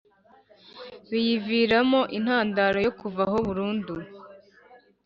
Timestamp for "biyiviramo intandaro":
1.09-2.77